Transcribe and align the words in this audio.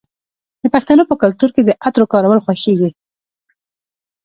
د 0.61 0.63
پښتنو 0.73 1.03
په 1.09 1.15
کلتور 1.23 1.49
کې 1.55 1.61
د 1.65 1.71
عطرو 1.85 2.05
کارول 2.13 2.39
خوښیږي. 2.45 2.89